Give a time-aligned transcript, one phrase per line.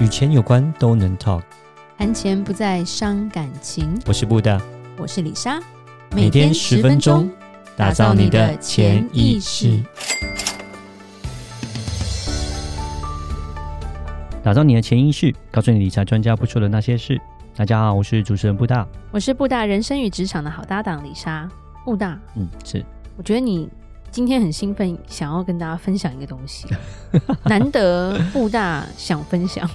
[0.00, 1.42] 与钱有关都能 talk，
[1.96, 3.96] 谈钱不再伤感情。
[4.06, 4.60] 我是布大，
[4.98, 5.60] 我是李莎，
[6.10, 7.30] 每天十分钟，
[7.76, 9.80] 打造你的潜意识，
[14.42, 17.16] 打造你的潜意识，告诉你理财专家不说的那些事。
[17.54, 21.48] 大家好，我是主持人布大，我是布大人生与职场的好搭档李莎。
[21.84, 22.84] 布大，嗯，是，
[23.16, 23.70] 我觉得你。
[24.14, 26.68] 今天很兴奋，想要跟大家分享一个东西，
[27.46, 29.68] 难得布大想分享，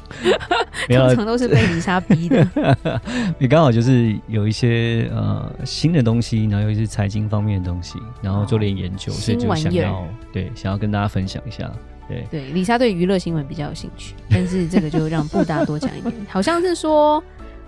[0.88, 2.48] 通常都是被李莎逼的。
[3.38, 11.70] 你刚好就是有一些呃新的东西，然后有一些财经方面的东西，然后做点研究，所以就想要对想要跟大家分享一下。
[12.08, 16.16] 对对，李莎对娱乐新闻比较有兴趣，但是这个就让布大多讲一点。
[16.30, 17.22] 好像是说，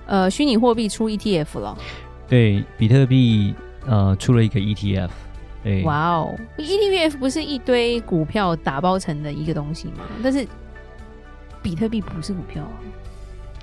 [0.05, 1.77] 呃，虚拟货币出 ETF 了，
[2.29, 3.53] 对，比特币
[3.85, 5.09] 呃出了一个 ETF。
[5.83, 10.05] 哇哦，ETF 不是一堆股票打包成的一个东西吗？
[10.23, 10.47] 但是
[11.61, 12.73] 比特币不是股票啊。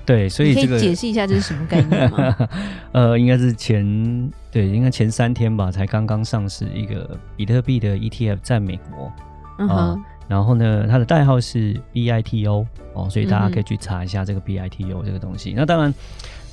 [0.07, 2.49] 对，所以这个可以解释一下这是什么概念吗？
[2.93, 9.13] 呃，应该是前对，应该前三天吧，才刚刚上市一个比特币的 ETF 在美国。
[9.59, 10.01] 嗯哼、呃。
[10.29, 12.65] 然后呢，它的代号是 BITO
[12.95, 15.53] 哦，所以大家可以去查一下这个 BITO 这个东西。
[15.53, 15.93] 嗯、那当然。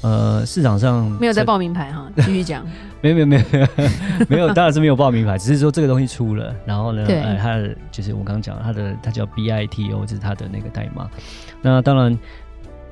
[0.06, 2.64] 呃，市场上没有在报名牌哈， 继续讲。
[3.02, 3.68] 没有没有没有
[4.30, 11.10] 没有，当然是没有报名牌，只是说这个东西出了，然后呢，呃，它的就是我刚刚讲它的，它叫 BITO，这是它的那个代码。
[11.60, 12.16] 那当然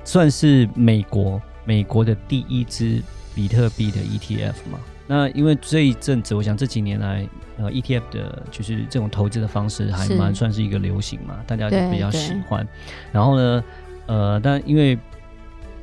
[0.03, 2.99] 算是美国美国的第一支
[3.35, 4.79] 比特币的 ETF 嘛。
[5.05, 7.27] 那因为这一阵子，我想这几年来，
[7.59, 12.67] 呃，ETF 的就是这种投资的方式还蛮算是一个流行嘛，大家都比较喜欢。
[13.11, 13.63] 然后呢，
[14.07, 14.97] 呃，但因为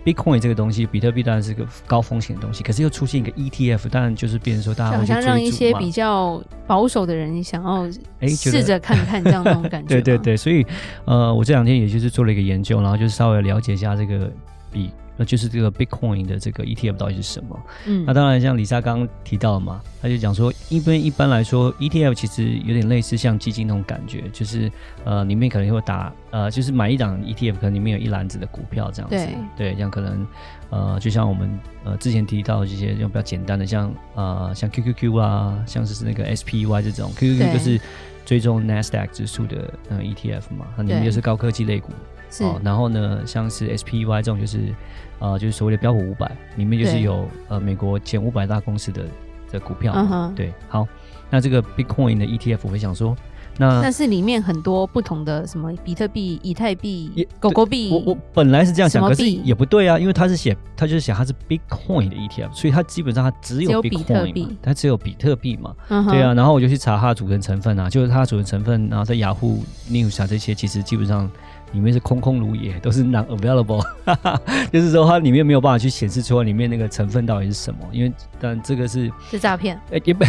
[0.05, 5.21] Bitcoin 这个东西，比特币当然是个高风险的东西，可是又出现一个 ETF，当然就是变成说大家会去追逐嘛。
[5.23, 7.87] 想让一些比较保守的人想要
[8.21, 9.89] 哎试着看看这样那种感觉。
[10.01, 10.65] 对对对，所以
[11.05, 14.31] 呃，我这两天也就是做了一个研究，然后就是稍微了解一下这个
[14.73, 14.91] 比。
[15.21, 17.63] 那就是这个 Bitcoin 的这个 ETF 到底是什么？
[17.85, 24.73] 嗯，那当然像李莎刚刚提到的嘛，他就讲说，一般一般来说，ETF 其实有点类似像基金那种感觉，就是
[25.05, 29.15] 呃里面可能会打呃，就是买一档 ETF，可能里面有一篮子的股票这样子。
[29.15, 29.29] 对，
[29.59, 30.27] 对，这样可能
[30.71, 37.79] 呃，就像我们呃之前提到的这些用比较简单的像，像呃像 QQQ 啊，像是那个 SPY 这种，QQQ 就是
[38.25, 41.93] 追踪 NASDAQ 指数的呃 ETF 嘛，它里面就是高科技类股。
[42.31, 44.75] 是哦，然后呢，像是 SPY 这种就是，
[45.19, 49.05] 呃，就是所谓的标普五百，里面就是有呃美国前五百大公司的
[49.51, 49.93] 的股票。
[49.93, 50.33] Uh-huh.
[50.35, 50.87] 对，好，
[51.29, 53.17] 那这个 Bitcoin 的 ETF，我会想说，
[53.59, 57.91] 那但是里面很多不同的什么比特币、以太币、狗狗币。
[57.91, 65.75] 我我本来是这样想，可是也不对啊，因为它是写，它就是写它是 Bitcoin 的 ETF，所以它基本上它只有 Bitcoin 嘛，它只有比特币嘛。
[65.89, 66.11] Uh-huh.
[66.11, 71.29] 对啊，然后我就去查它的组成成分啊，就是它的组成成分，然后在雅虎 News 啊这些，其实基本上。
[71.73, 73.85] 里面是空空如也，都是 non available，
[74.73, 80.25] 就是说它里面没有办法去显示出来里面那个成分到底是什么，因为但这个是是诈骗，哎、欸、也不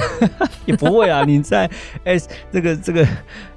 [0.66, 1.70] 也不会啊， 你在
[2.04, 3.08] S 这个这个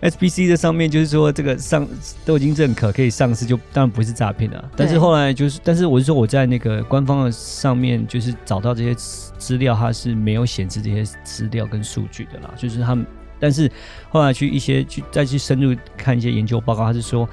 [0.00, 1.86] SBC 的上面就是说这个上
[2.24, 4.70] 都已经认可可以上市，就当然不是诈骗了。
[4.76, 13.04] 但是后来就是，但是我是说我在那个官方的上面就是找到这些资料，它是没有显示这些资料跟数据的啦，就是他们，
[13.38, 13.70] 但是
[14.08, 17.28] 后来去一些去再去深入看一些研究报告，他是说。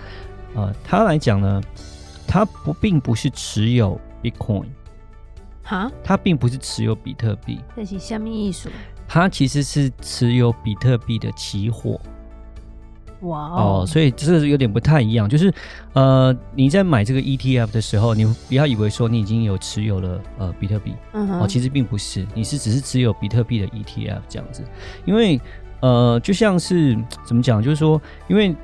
[0.54, 1.62] 呃，他来讲呢，
[2.28, 4.66] 他不并不是持有 Bitcoin，
[5.64, 8.70] 哈，他并不是持有比特币，这是什么意思？
[9.08, 12.00] 他其实是持有比特币的期货。
[13.22, 15.54] 哇哦，所以这个有点不太一样，就是
[15.94, 24.64] 呃，你在买这个 ETF 的时候，你不要以为说你已经有持有了呃比特币，嗯哼，哦，其实并不是，你是只是持有比特币的 ETF 这样子，
[25.06, 25.40] 因为
[25.82, 28.56] 呃，就像是怎么讲，就是说，因为。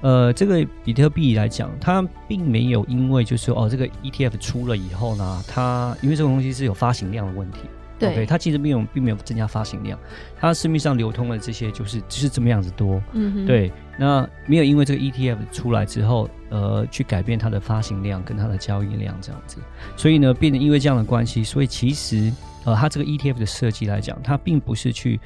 [0.00, 7.62] 呃，这个比特币来讲，它并没有因为就是说哦，这个 ETF 出了以后呢，它因为这个东西是有发行量的问题，
[7.98, 9.98] 对，okay, 它其实并没有并没有增加发行量，
[10.38, 19.58] 它市面上流通的这些就是就是这么样子多，嗯哼，对，那没有因为这个 ETF 出来之后，呃，去改变它的发行量跟它的交易量这样子，
[19.96, 22.32] 所以呢，变得因为这样的关系，所以其实
[22.64, 25.18] 呃，它这个 ETF 的设计来讲，它并不是去。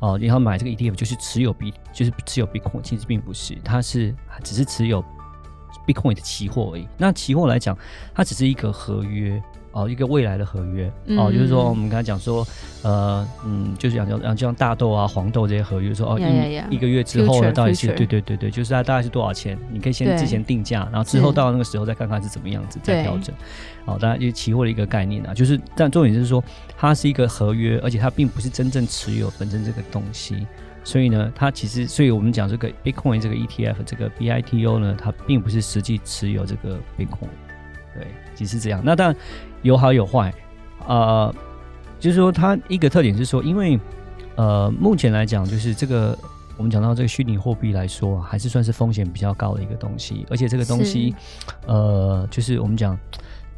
[0.00, 4.14] 哦，你要买这个 ETF 就是持有比，就是持有币空其实并不是，它是
[4.44, 5.04] 只是持有
[5.88, 6.86] Bitcoin 的期货而已。
[6.98, 7.76] 那期货来讲，
[8.14, 9.42] 它只是一个合约。
[9.70, 12.44] 哦，一个未来的合约，嗯、哦，就是说我们刚才讲说，
[12.82, 23.32] 呃，嗯，就是讲讲就像大豆啊、黄豆这些合约，说哦，一一个月之后呢，到底是对对对对，就是它大概是多少钱，你可以先之前定价，然后之后到那个时候再看看是怎么样子再调整。
[23.84, 26.42] 哦，当然就期货的一个概念啊，就是但重点就是说，
[26.76, 30.46] 它是一个合约，而且它并不是真正持有本身这个东西，
[30.88, 37.28] 所以呢，它其实，所以我们讲这个 Bitcoin 这个 ETF 这个 BITO 呢，它并不是实际持有这个 Bitcoin。
[37.94, 38.80] 对，其实是这样。
[38.82, 39.14] 那当然
[39.60, 40.32] 有好有坏，
[40.86, 41.34] 呃，
[42.00, 43.78] 就是说它一个特点是说，因为
[44.36, 46.16] 呃，目前来讲，就是这个
[46.56, 51.14] 我们讲到这个虚拟货币来说，还是算是风险比较高的一个东西，而且这个东西，
[51.66, 52.98] 呃，就是我们讲，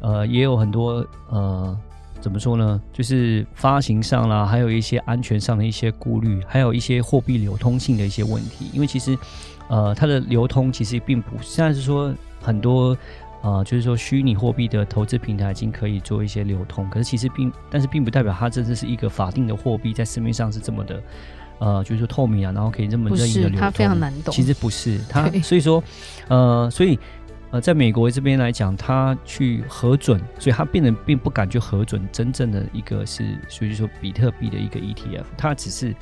[0.01, 1.79] 呃，也有很多呃。
[2.21, 2.79] 怎么说呢？
[2.93, 8.69] 就是发行上啦，还有一些安全上的一些顾虑，还有一些货币流通性的一些问题。
[8.71, 9.17] 因为其实，
[9.67, 12.95] 呃，它的流通其实并不，现在是说很多，
[13.41, 21.03] 呃，就是说虚拟货币的投资平台已经可以做一些流通，可是其实并，但是并不代表它真的是一个法定的货币，在市面上是这么的，
[21.57, 23.59] 呃，就是说透明啊，然后可以这么任意的流通。
[23.59, 24.31] 它非常难懂。
[24.31, 25.83] 其实不是它，所以说，
[26.27, 26.99] 呃，所以。
[27.51, 35.93] 呃，在美国这边来讲，他去核准，所以他变得并不敢去核准真正的一个是，所以说比特币的一个 ETF，它只是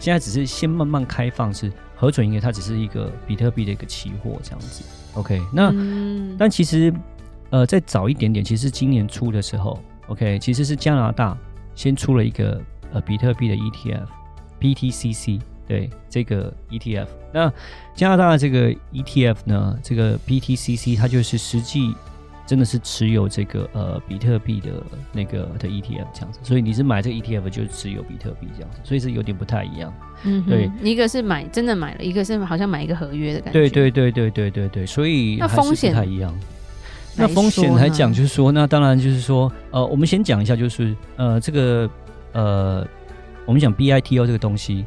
[0.00, 4.82] 现在只是先慢慢开放，是核准一个，它只是一个比特币的一个期货这样子。
[5.14, 6.92] OK，那、嗯、但其实
[7.50, 11.38] 呃再早一点点，其实今年初的时候，OK，其实是加拿大
[11.76, 12.60] 先出了一个
[12.92, 15.40] 呃比特币的 ETF，BTCC。
[15.68, 17.52] 对这个 ETF，那
[17.94, 21.94] 加拿大的这个 ETF 呢，这个 BTCC 它就是实际
[22.46, 24.70] 真的是持有这个呃比特币的
[25.12, 29.92] 那个的 ETF 这样子，所以你是买这个 ETF 就持有比特币这样子，所以是有点不太一样。
[30.24, 33.60] 嗯，对，一个是买真的买了，一个是好像买一个合约的感觉。
[33.60, 36.34] 对对对对对对对，所以那风险不太一样。
[37.14, 41.90] 那风险来讲，就是说，那当然就是说，呃，我们先讲一下，就是呃这个
[42.32, 42.86] 呃
[43.44, 44.86] 我们讲 BITO 这个东西。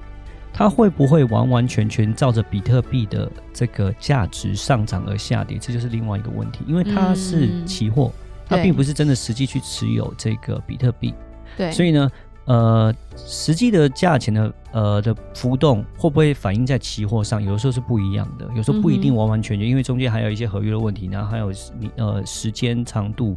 [0.53, 5.57] 它会不会完完全全照着比特币的这个价值上涨而下跌？
[5.57, 11.13] 这就是另外一个问题，因为它是期货，嗯、它并不是真的实际去持有这个比特币。
[11.57, 12.11] 对，所以呢，
[12.45, 17.41] 呃，实际的价钱的呃的浮动会不会反映在期货上？
[17.41, 23.35] 有的时候是不一样的，有时候不一定完完全全，嗯、因为中间还有一些合约的问题，然后还有你呃时间长度，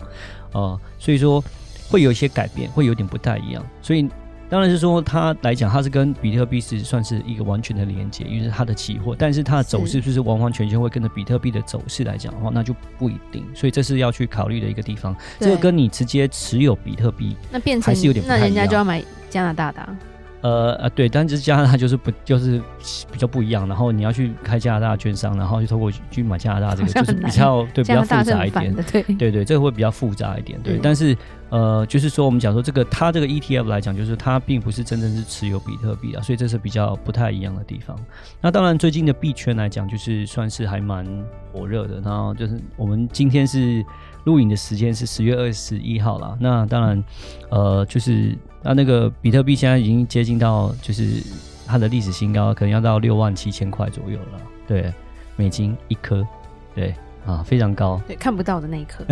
[0.53, 1.43] 呃，所以说
[1.89, 4.09] 会有一些改变，会有点不太一样，所以。
[4.55, 9.17] 当然是说，它来讲，它是跟比特币是算是一个完全的连接，因为是它的期货。
[9.19, 13.45] 但是它的走势是不是完完全全会跟着比特币的走势来讲的话，那就不一定。
[13.53, 15.13] 所以这是要去考虑的一个地方。
[15.41, 18.49] 这个跟你直接持有比特币，那变成还是有点不太一样。
[18.49, 19.99] 那人家就要买加拿大的啊。
[20.43, 22.63] 呃呃，对，但是加拿大就是不就是
[23.11, 30.79] 比较不一样，然后你要去开加拿大券商，然后就透过去买加拿大这个，就是比较对比较复杂一点，对对对，这个会比较复杂一点，对。
[30.83, 31.17] 但是
[31.55, 37.97] 呃，就是说我们讲说这个它这个 ETF 来讲，就是它并不是真正是持有比特币啊，所以这是比较不太一样的地方。
[38.41, 41.07] 那当然，最近的币圈来讲，就是算是还蛮
[41.53, 42.01] 火热的。
[42.01, 43.87] 然后就是我们今天是
[44.25, 47.05] 录影的时间是十月二十一号了，那当然
[47.51, 48.37] 呃就是。
[48.67, 51.23] 那那个比特币现在已经接近到，就是
[51.67, 54.41] 它的历史新高，可能要到六万七千块左右了。
[54.67, 54.91] 对，
[55.37, 56.27] 美金一颗，
[56.75, 56.95] 对
[57.27, 58.01] 啊，非常高。
[58.07, 59.05] 对，看不到的那一刻。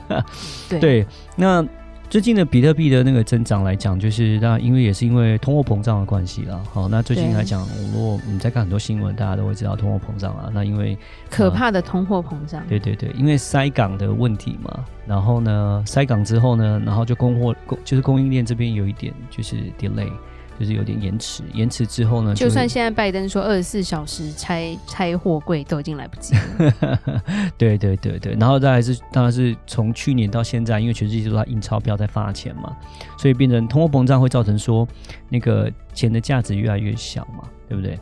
[0.68, 1.06] 对，对，
[1.36, 1.66] 那。
[2.08, 6.60] 最近的比特币的那个增长来讲，就是那因为也是因为通货膨胀的关系啦。
[6.72, 7.64] 好，那最近来讲，
[7.94, 10.50] 如果你在看很多新闻，大家都会知道通货膨胀啊。
[10.52, 10.98] 那因为
[11.30, 12.60] 可怕的通货膨胀。
[12.68, 14.84] 对对对，因为塞港的问题嘛。
[15.06, 20.10] 然后呢，塞港之后呢，然后就供货供就是供应链这边有一点就是 delay。
[20.60, 27.22] 就是有点延迟，延迟之后呢，就算现在拜登说二十四小时拆拆货柜都已经来不及了。
[27.56, 32.76] 对对对对，然后再来是当然是从去年到现在，因为全世界都在印钞票在发钱嘛，
[33.16, 34.86] 所以变成通货膨胀会造成说
[35.30, 37.98] 那个钱的价值越来越小嘛，对不对？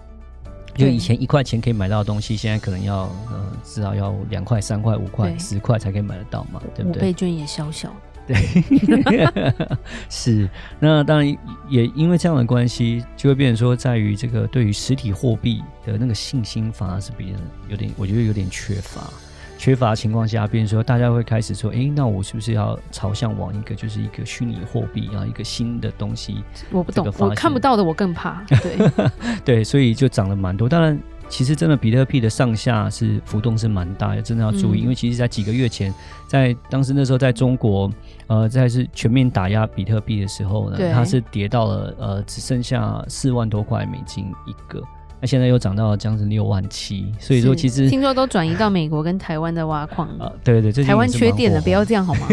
[0.74, 6.98] 就以前一块钱可以买到的东西，现在可能要呃至少要两块、三块、五块、十块才可以买得到嘛，对不对？
[6.98, 7.94] 五倍券也小小。
[8.28, 9.26] 对，
[10.10, 10.46] 是，
[10.78, 11.26] 那当然
[11.68, 19.08] 也因为这样的关系，就会变成说，在于这个对于实体货币的那个信心，反而是别人有点，我觉得有点缺乏。
[19.56, 26.44] 缺乏的情况下，变成说，大家会开始说，哎，那我是不是要朝向往一个，就是一个虚拟货币，然后一个新的东西？
[26.70, 28.44] 我不懂，我看不到的，我更怕。
[28.46, 29.10] 对，
[29.44, 30.68] 对，所以就涨了蛮多。
[30.68, 31.00] 当然。
[31.28, 35.92] 其实真的比特币的上下是浮动是蛮大的，真的要注意，嗯、因为其实，在几个月前，
[36.26, 37.90] 在当时那时候在中国，
[38.26, 44.82] 呃，在是全面打压比特币的时候呢，对它是跌到了呃只剩下四万多块美金一个。
[45.20, 52.28] 那现在又涨到了将近六万七，所以说其实听说都转移到美国跟台湾的挖矿啊，对对对，台湾缺电了，不要这样好吗？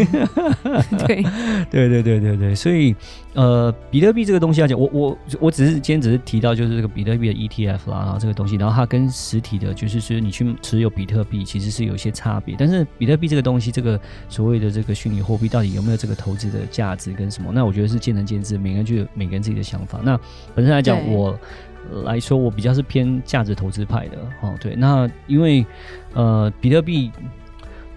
[1.06, 1.22] 对
[1.70, 2.94] 对对对对对，所以
[3.34, 17.50] 呃，比特币这个东西要讲，我我我只是今天只是提到就是这个比特币的 ETF 啦，然后这个东西，然后它跟实体的，就是说你去持有比特币其实是有一些差别，但是比特币这个东西，这个所谓的这个虚拟货币到底有没有这个投资的价值跟什么？
[17.52, 19.98] 那我觉得是见仁见智，每个人就有每个人自己的想法。
[20.02, 20.18] 那
[20.54, 21.36] 本身来讲，我。
[22.04, 24.54] 来说，我比较是偏价值投资派的哦。
[24.60, 25.64] 对，那因为
[26.14, 27.10] 呃，比特币，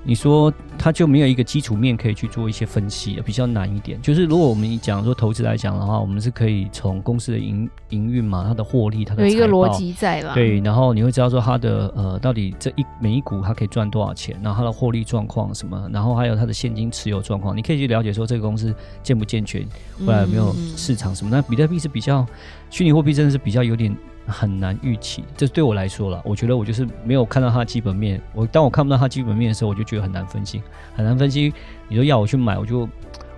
[0.04, 4.02] 你说它就没有一个基础面可以去做一些分析的，比较难一点。
[4.02, 10.34] 就是如果我们讲说投资来讲的话，我们是可以从公司的营营运嘛，它的获利，它的有一个逻辑在了。
[10.34, 19.68] 对，然后你会知道说它的呃到底这一每一股它可以赚多少钱，然后它的获利状况什么，然后还有它的现金持有状况，你可以去了解说这个公司健不健全，
[20.00, 21.30] 未来有没有市场什么。
[21.30, 22.26] 那比特币是比较
[22.70, 23.94] 虚拟货币，真的是比较有点。
[24.30, 26.22] 很难预期，这对我来说了。
[26.24, 28.22] 我觉得我就是没有看到它基本面。
[28.34, 30.62] 我当我看不到它基本面的时候，我就觉得很难分析，
[30.96, 31.54] 很难分析。
[31.88, 32.88] 你说要我去买，我就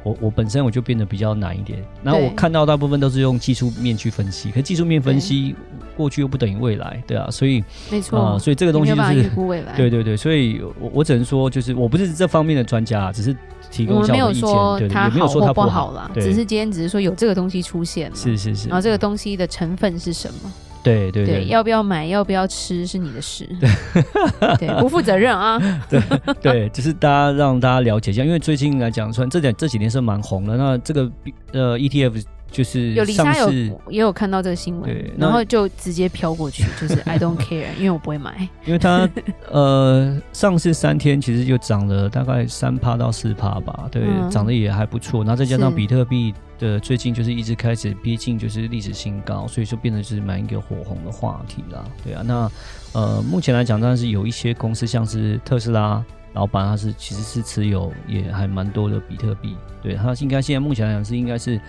[0.04, 1.84] 我我本身我就变得比较难一点。
[2.04, 5.56] 然后我看到大部分都是用技术面去分析，可是技术面分析
[5.96, 9.30] 过去又不等于未来，对啊，所以没错、呃，所以这个东西就是
[9.76, 13.36] 对对对，所以我我只能说，就是我不是这方面的专家，只是
[13.70, 14.42] 提供一下意见，
[14.80, 20.52] 对，也没有说它不好啦，只是今天只是说有这个东西出现了，是是是，然后这个东西的成分是什么？
[20.84, 25.60] 对对对，对，要不要买，要不要吃是你的事，对， 对，不负责任啊。
[25.90, 26.02] 对
[26.42, 30.58] 对，就是大家让大家了解一下，因为最近来讲，算这点这几年是蛮红的。
[30.58, 31.12] 那这个
[31.54, 32.24] 呃 ETF。
[32.52, 33.50] 就是有李莎有
[33.88, 39.08] 也有看到这个新闻，对，然后就直接飘过去，就是 I don't care，因为我不会买，因为它
[39.50, 45.22] 呃上市三天其实就涨了大概三趴到四趴吧，对，嗯、涨得也还不错。
[45.24, 52.24] 然后再加上比特币的最近就是一直开始逼近就是历史新高，所以说变得是蛮一个火红的话题啦，对啊。
[52.26, 52.50] 那
[52.94, 56.02] 呃目前来讲，当然是有一些公司像是特斯拉
[56.34, 61.60] 老板，他是其实是持有也还蛮多的比特币，对，他应该现在目前来讲是应该是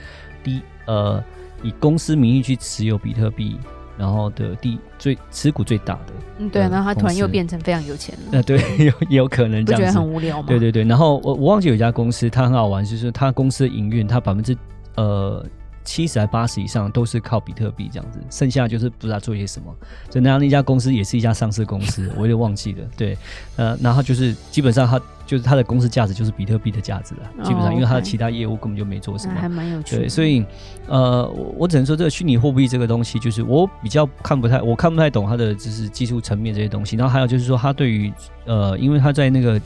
[0.44, 0.60] 第。
[0.84, 1.22] 呃，
[1.62, 3.56] 以公司名义去持有比特币，
[3.96, 10.48] 然后的第最持股最大的，嗯，对，然后他突然又变成非常有钱了，那 对， 有也有可能这样子，不觉得很无聊吗？
[10.48, 14.58] 对对对，然后我我忘记有一家公司，它很好玩，就是它公司的营运，它百分之
[14.96, 15.44] 呃。
[15.84, 19.74] 七十还八十以上都是靠比特币这样子，剩下就是不知道做些什么。
[20.08, 22.86] 就那样，那家公司也是一家上市公司，我有点忘记了。
[22.96, 23.18] 对，
[23.56, 24.96] 呃，然后就是基本上它
[25.26, 27.22] 就是它的公司价值就是比特币的价值了。
[27.36, 30.02] 哦、基本上，因为它的其他业务根本就没做什么，还蛮有趣的。
[30.02, 30.46] 对，所以
[30.86, 36.94] 呃，我只能说这个虚拟货币这个东西，就是我比较看不太，我看不太懂它的就是技术层面这些东西。
[36.94, 38.12] 然后还有就是说，它对于
[38.44, 39.60] 呃，因为它在那个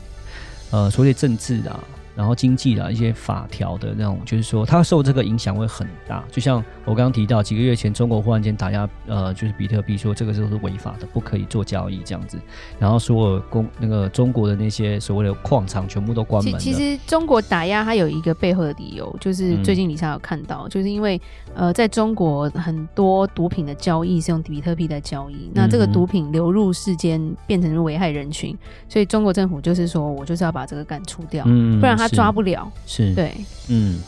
[0.71, 1.79] 呃所谓的政治啊。
[2.17, 6.23] 然后经济的一些法条的那种，就是说它受这个影响会很大。
[6.31, 12.39] 就像我刚刚提到，几个月前中国忽然间打压，呃，就是比特币，说这个就是违法的，不可以做交易这样子。
[12.79, 16.59] 然后所有公那个中国的那些所谓的矿场全部都关门。
[16.59, 21.21] 其实中国打压它有一个背后的理由，就是最近李莎有看到，嗯、就是因为
[21.53, 28.57] 呃，在中国很多毒品的交易是用比特币在交易，那这个毒品流入世间变成危害人群，
[28.89, 32.06] 所以中国政府就是说我就是要把这个赶除掉，嗯、不然它。
[32.07, 33.13] 抓不了，是。
[33.13, 33.35] 对，
[33.67, 33.99] 嗯，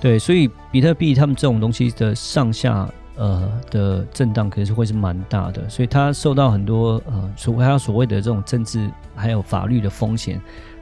[0.00, 10.40] 对，所以比特币他们这种东西的上下呃的震荡，可是会是蛮大的，所以它受到很多呃所还有所谓的这种政治还有法律的风险，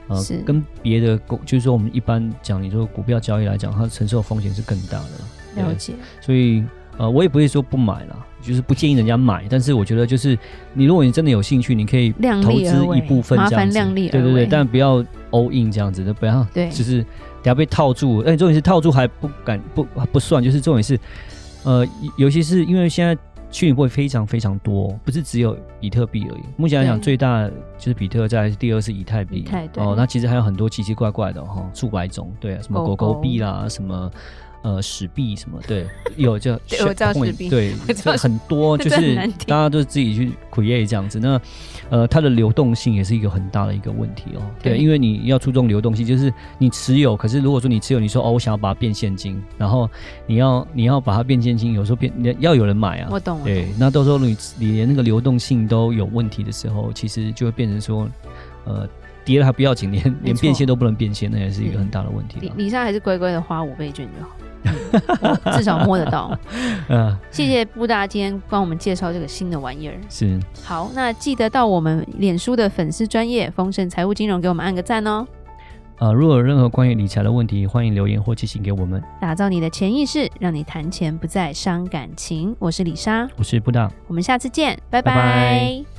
[0.09, 6.65] 呃，跟别的股，就是说我们一般讲，你说股票交易来讲，它承受风险是更大的，了解，所以
[6.99, 8.27] 呃，我也不会说不买了。
[8.47, 10.39] 就是不建议人家买，但是我觉得就是
[10.73, 12.13] 你，如果你真的有兴趣，你可以
[12.43, 17.03] 投资一部分这样子，对对对，但不要 all in 这样子，不要，对，就是
[17.43, 18.21] 等下被套住。
[18.21, 20.99] 而且，重点是套住还不敢不不算，就是重点是，
[21.65, 21.85] 呃，
[22.17, 23.17] 尤其是因为现在
[23.51, 26.43] 虚拟货币非常非常多，不是只有比特币而已。
[26.57, 27.49] 目前来讲，最大
[27.79, 29.45] 就是比特，在第二是以太币，
[29.77, 34.11] 哦，那其实还有很多奇奇怪怪的哈，数百种，对啊，什么狗狗币啦，什么。
[34.67, 35.61] 呃，史币什么？
[35.65, 37.73] 对，有叫对，我叫史币，对，
[38.19, 39.15] 很多就是
[39.47, 41.21] 大家都自己去 create 这样子。
[41.21, 41.41] 那
[41.89, 44.43] 呃，它的流动性也是一个很大的一个问题哦。
[44.61, 49.89] 对，对，因为你要注重流动性，就是你持有，可是如果说你持有，你说哦，我想要把它变现金，然后
[50.27, 53.09] 你要你要把它变现金，有时候变你要有人买啊。
[53.13, 53.41] 我懂。
[53.45, 58.09] 对，那到时候你你连那个流动性都有问题的时候，其实就会变成说，
[58.65, 58.89] 呃，
[59.27, 62.39] 跌了还不要紧，连连变现都不能变现，那也是一个很大的问题。
[62.41, 64.31] 李李莎还是乖乖的花五倍券就好。
[65.57, 66.37] 至少摸得到。
[66.89, 69.95] 嗯，谢谢布大今天帮我们介绍这个新的玩意儿。
[70.09, 70.41] 是。
[70.65, 75.27] 好，那记得到我们脸书的粉丝专业丰盛财务金融给我们按个赞哦。
[75.99, 79.01] 呃，如果有任何关于理财的问题，欢迎留言或寄信给我们。
[79.21, 82.55] 打造你的潜意识，让你谈钱不再伤感情。
[82.59, 85.15] 我是李莎，我是布大，我们下次见，拜拜。
[85.15, 85.96] 拜拜。